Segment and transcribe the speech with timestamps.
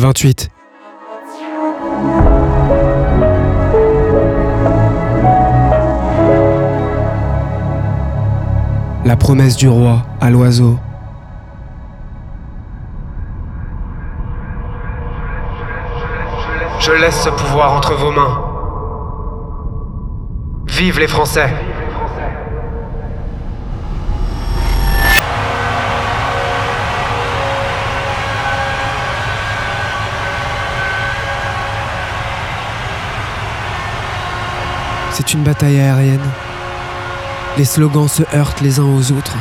[0.00, 0.48] 28.
[9.04, 10.78] La promesse du roi à l'oiseau.
[16.78, 18.42] Je laisse ce pouvoir entre vos mains.
[20.66, 21.50] Vive les Français
[35.20, 36.30] C'est une bataille aérienne.
[37.58, 39.36] Les slogans se heurtent les uns aux autres.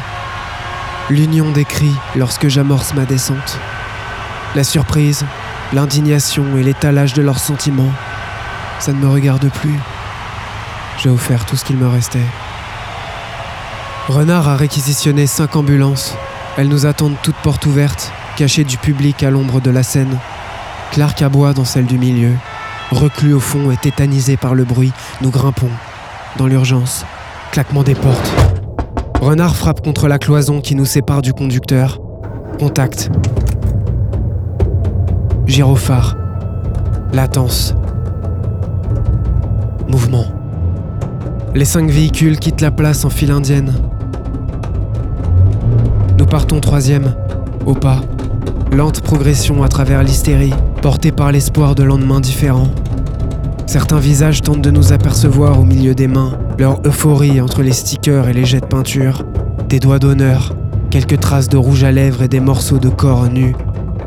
[1.09, 3.57] L'union des cris lorsque j'amorce ma descente.
[4.55, 5.25] La surprise,
[5.71, 7.93] l'indignation et l'étalage de leurs sentiments.
[8.81, 9.79] Ça ne me regarde plus.
[10.97, 12.27] J'ai offert tout ce qu'il me restait.
[14.09, 16.17] Renard a réquisitionné cinq ambulances.
[16.57, 20.19] Elles nous attendent toutes portes ouvertes, cachées du public à l'ombre de la scène.
[20.91, 22.33] Clark aboie dans celle du milieu.
[22.91, 25.69] Reclus au fond et tétanisé par le bruit, nous grimpons.
[26.37, 27.05] Dans l'urgence,
[27.51, 28.31] claquement des portes.
[29.21, 31.99] Renard frappe contre la cloison qui nous sépare du conducteur.
[32.57, 33.11] Contact.
[35.45, 36.15] Gyrophare.
[37.13, 37.75] Latence.
[39.87, 40.25] Mouvement.
[41.53, 43.73] Les cinq véhicules quittent la place en file indienne.
[46.17, 47.15] Nous partons troisième,
[47.65, 48.01] au pas.
[48.71, 52.69] Lente progression à travers l'hystérie, portée par l'espoir de lendemains différents.
[53.69, 58.27] Certains visages tentent de nous apercevoir au milieu des mains, leur euphorie entre les stickers
[58.27, 59.23] et les jets de peinture,
[59.69, 60.55] des doigts d'honneur,
[60.89, 63.53] quelques traces de rouge à lèvres et des morceaux de corps nus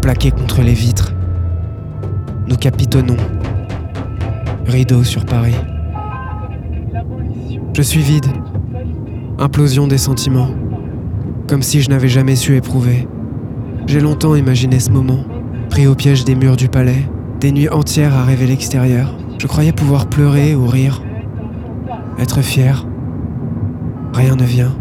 [0.00, 1.14] plaqués contre les vitres.
[2.48, 3.16] Nous capitonnons.
[4.66, 5.54] Rideau sur Paris.
[7.72, 8.26] Je suis vide.
[9.38, 10.50] Implosion des sentiments.
[11.46, 13.06] Comme si je n'avais jamais su éprouver.
[13.86, 15.22] J'ai longtemps imaginé ce moment,
[15.70, 19.21] pris au piège des murs du palais, des nuits entières à rêver l'extérieur.
[19.42, 21.02] Je croyais pouvoir pleurer ou rire,
[22.16, 22.86] être fier.
[24.14, 24.72] Rien ne vient.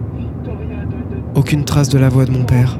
[1.34, 2.80] Aucune trace de la voix de mon père.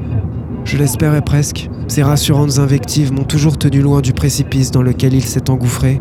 [0.64, 1.68] Je l'espérais presque.
[1.88, 6.00] Ses rassurantes invectives m'ont toujours tenu loin du précipice dans lequel il s'est engouffré.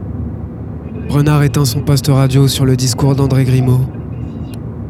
[1.09, 3.81] Renard éteint son poste radio sur le discours d'André Grimaud.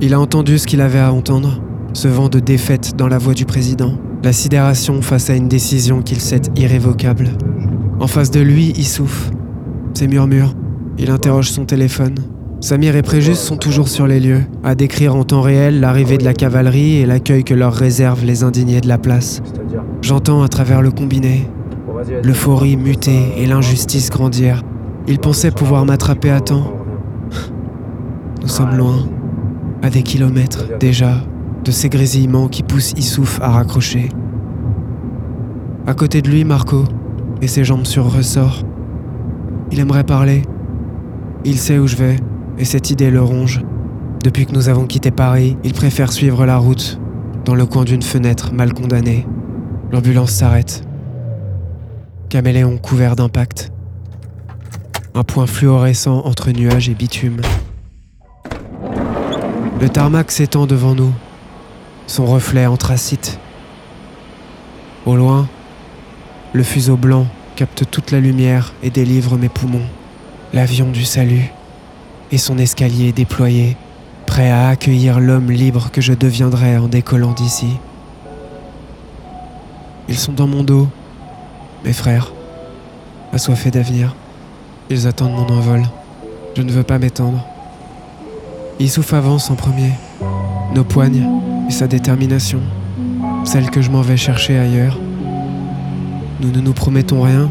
[0.02, 1.62] Il a entendu ce qu'il avait à entendre,
[1.94, 3.94] ce vent de défaite dans la voix du président,
[4.26, 7.30] la sidération face à une décision qu'il sait irrévocable.
[8.02, 9.32] En face de lui, il souffle.
[9.94, 10.54] Ses murmures.
[11.02, 12.16] Il interroge son téléphone.
[12.62, 16.24] Samir et Préjus sont toujours sur les lieux, à décrire en temps réel l'arrivée de
[16.24, 19.42] la cavalerie et l'accueil que leur réservent les indignés de la place.
[20.02, 21.48] J'entends à travers le combiné
[22.24, 24.64] l'euphorie muter et l'injustice grandir.
[25.08, 26.74] Ils pensaient pouvoir m'attraper à temps.
[28.42, 29.06] Nous sommes loin,
[29.82, 31.16] à des kilomètres déjà,
[31.64, 34.10] de ces grésillements qui poussent Issouf à raccrocher.
[35.88, 36.86] À côté de lui, Marco,
[37.42, 38.64] et ses jambes sur ressort.
[39.72, 40.44] Il aimerait parler.
[41.44, 42.18] Il sait où je vais,
[42.60, 43.62] et cette idée le ronge.
[44.24, 47.00] Depuis que nous avons quitté Paris, il préfère suivre la route,
[47.46, 49.26] dans le coin d'une fenêtre mal condamnée.
[49.92, 50.84] L'ambulance s'arrête.
[52.30, 53.72] Caméléon couvert d'impact.
[55.16, 57.42] Un point fluorescent entre nuages et bitume.
[59.82, 61.12] Le tarmac s'étend devant nous,
[62.06, 63.40] son reflet anthracite.
[65.08, 65.50] Au loin,
[66.54, 67.26] le fuseau blanc
[67.56, 69.88] capte toute la lumière et délivre mes poumons.
[70.54, 71.50] L'avion du salut
[72.34, 73.78] et son escalier déployé,
[74.26, 77.78] prêt à accueillir l'homme libre que je deviendrai en décollant d'ici.
[80.10, 80.90] Ils sont dans mon dos,
[81.86, 82.34] mes frères,
[83.32, 84.14] assoiffés d'avenir.
[84.90, 85.84] Ils attendent mon envol.
[86.58, 87.46] Je ne veux pas m'étendre.
[88.78, 89.92] Issouf avance en premier.
[90.76, 91.26] Nos poignes
[91.70, 92.60] et sa détermination,
[93.46, 95.00] celle que je m'en vais chercher ailleurs.
[96.42, 97.50] Nous ne nous promettons rien,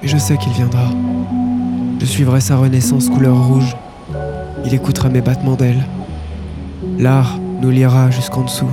[0.00, 0.88] mais je sais qu'il viendra.
[2.00, 3.76] Je suivrai sa renaissance couleur rouge.
[4.64, 5.84] Il écoutera mes battements d'ailes.
[6.98, 8.70] L'art nous liera jusqu'en dessous.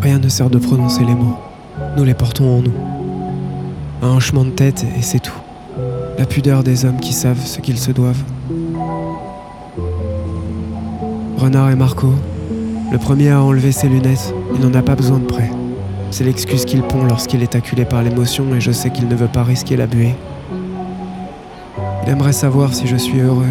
[0.00, 1.36] Rien ne sert de prononcer les mots.
[1.96, 2.74] Nous les portons en nous.
[4.02, 5.40] Un hochement de tête et c'est tout.
[6.18, 8.22] La pudeur des hommes qui savent ce qu'ils se doivent.
[11.36, 12.12] Renard et Marco,
[12.92, 15.50] le premier a enlevé ses lunettes, il n'en a pas besoin de près.
[16.10, 19.26] C'est l'excuse qu'il pond lorsqu'il est acculé par l'émotion et je sais qu'il ne veut
[19.26, 20.14] pas risquer la buée.
[22.06, 23.44] Il aimerait savoir si je suis heureux,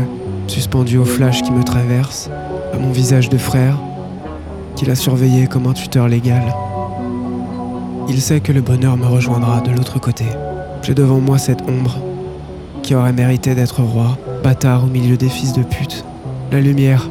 [0.48, 2.30] suspendu au flash qui me traverse,
[2.74, 3.78] à mon visage de frère,
[4.78, 6.56] qu'il a surveillé comme un tuteur légal.
[8.08, 10.24] Il sait que le bonheur me rejoindra de l'autre côté.
[10.84, 11.98] J'ai devant moi cette ombre
[12.82, 16.06] qui aurait mérité d'être roi, bâtard au milieu des fils de pute.
[16.52, 17.10] La lumière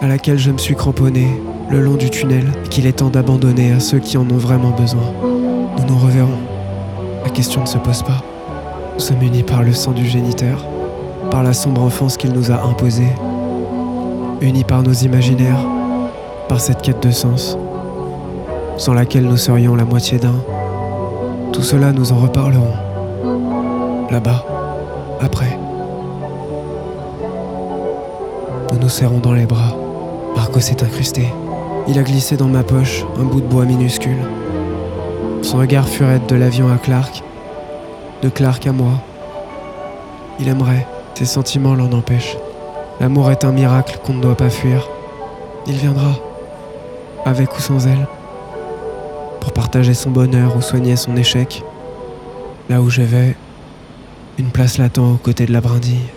[0.00, 1.26] à laquelle je me suis cramponné
[1.70, 5.12] le long du tunnel qu'il est temps d'abandonner à ceux qui en ont vraiment besoin.
[5.22, 6.38] Nous nous reverrons.
[7.24, 8.22] À question ne se pose pas.
[8.98, 10.66] Nous sommes unis par le sang du géniteur,
[11.30, 13.12] par la sombre enfance qu'il nous a imposée,
[14.40, 15.64] unis par nos imaginaires,
[16.48, 17.56] par cette quête de sens,
[18.76, 20.34] sans laquelle nous serions la moitié d'un.
[21.52, 22.74] Tout cela, nous en reparlerons.
[24.10, 24.44] Là-bas,
[25.20, 25.56] après.
[28.72, 29.76] Nous nous serrons dans les bras.
[30.34, 31.32] Marco s'est incrusté.
[31.86, 34.24] Il a glissé dans ma poche un bout de bois minuscule.
[35.42, 37.22] Son regard furette de l'avion à Clark,
[38.22, 38.92] de Clark à moi.
[40.40, 42.36] Il aimerait, ses sentiments l'en empêchent.
[43.00, 44.88] L'amour est un miracle qu'on ne doit pas fuir.
[45.66, 46.16] Il viendra,
[47.24, 48.06] avec ou sans elle,
[49.40, 51.62] pour partager son bonheur ou soigner son échec.
[52.68, 53.36] Là où je vais,
[54.38, 56.08] une place l'attend aux côtés de la brindille.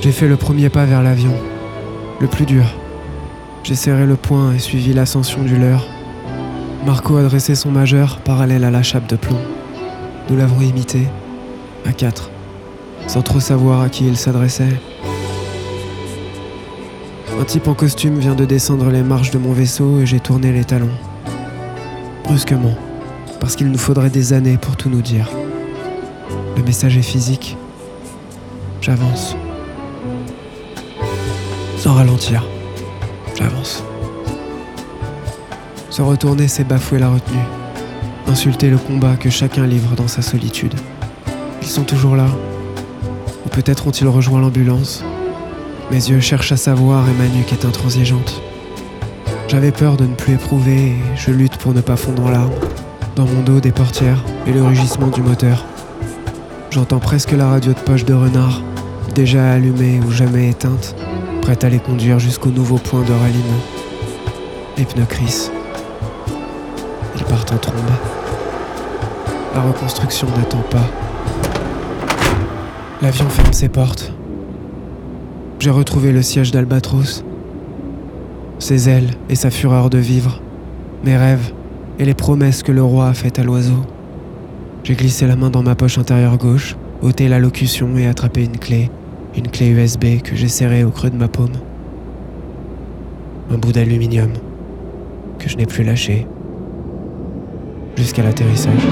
[0.00, 1.34] J'ai fait le premier pas vers l'avion,
[2.20, 2.64] le plus dur.
[3.64, 5.86] J'ai serré le poing et suivi l'ascension du leur.
[6.86, 9.40] Marco a dressé son majeur parallèle à la chape de plomb.
[10.28, 11.08] Nous l'avons imité,
[11.86, 12.30] à quatre,
[13.06, 14.78] sans trop savoir à qui il s'adressait.
[17.40, 20.52] Un type en costume vient de descendre les marches de mon vaisseau et j'ai tourné
[20.52, 20.90] les talons.
[22.24, 22.74] Brusquement,
[23.40, 25.30] parce qu'il nous faudrait des années pour tout nous dire.
[26.56, 27.56] Le message est physique.
[28.82, 29.34] J'avance.
[31.78, 32.44] Sans ralentir.
[33.34, 33.82] J'avance.
[35.88, 37.57] Se retourner, c'est bafouer la retenue.
[38.28, 40.74] Insulter le combat que chacun livre dans sa solitude.
[41.62, 42.26] Ils sont toujours là.
[43.46, 45.02] Ou peut-être ont-ils rejoint l'ambulance.
[45.90, 48.42] Mes yeux cherchent à savoir et ma nuque est intransigeante.
[49.48, 52.52] J'avais peur de ne plus éprouver et je lutte pour ne pas fondre en larmes.
[53.16, 55.64] Dans mon dos, des portières et le rugissement du moteur.
[56.70, 58.60] J'entends presque la radio de poche de renard,
[59.14, 60.94] déjà allumée ou jamais éteinte,
[61.40, 63.62] prête à les conduire jusqu'au nouveau point de ralliement.
[64.76, 65.50] Les pneus crissent.
[67.16, 68.17] Ils partent en trombe.
[69.54, 70.86] La reconstruction n'attend pas.
[73.02, 74.12] L'avion ferme ses portes.
[75.58, 77.24] J'ai retrouvé le siège d'Albatros.
[78.58, 80.40] Ses ailes et sa fureur de vivre.
[81.04, 81.52] Mes rêves
[81.98, 83.82] et les promesses que le roi a faites à l'oiseau.
[84.84, 88.58] J'ai glissé la main dans ma poche intérieure gauche, ôté la locution et attrapé une
[88.58, 88.90] clé,
[89.36, 91.52] une clé USB que j'ai serrée au creux de ma paume.
[93.50, 94.30] Un bout d'aluminium
[95.38, 96.26] que je n'ai plus lâché
[97.96, 98.86] jusqu'à l'atterrissage.